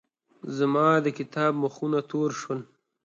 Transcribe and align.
زما 0.57 0.87
د 1.05 1.07
کتاب 1.17 1.53
مخونه 1.63 1.99
تور 2.09 2.29
شول. 2.39 2.59